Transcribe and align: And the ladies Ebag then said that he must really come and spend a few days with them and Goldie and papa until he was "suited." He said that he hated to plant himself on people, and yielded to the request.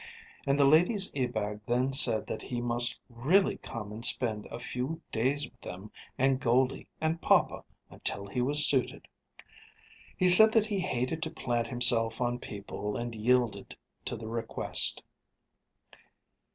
And 0.47 0.59
the 0.59 0.65
ladies 0.65 1.11
Ebag 1.13 1.59
then 1.67 1.93
said 1.93 2.25
that 2.25 2.41
he 2.41 2.59
must 2.59 2.99
really 3.07 3.57
come 3.59 3.91
and 3.91 4.03
spend 4.03 4.47
a 4.47 4.59
few 4.59 4.99
days 5.11 5.47
with 5.47 5.61
them 5.61 5.91
and 6.17 6.39
Goldie 6.39 6.87
and 6.99 7.21
papa 7.21 7.63
until 7.87 8.25
he 8.25 8.41
was 8.41 8.65
"suited." 8.65 9.07
He 10.17 10.27
said 10.27 10.53
that 10.53 10.65
he 10.65 10.79
hated 10.79 11.21
to 11.21 11.29
plant 11.29 11.67
himself 11.67 12.19
on 12.19 12.39
people, 12.39 12.97
and 12.97 13.13
yielded 13.13 13.77
to 14.05 14.17
the 14.17 14.27
request. 14.27 15.03